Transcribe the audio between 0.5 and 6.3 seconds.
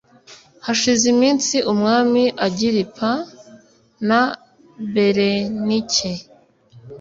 hashize iminsi umwami agiripa na berenike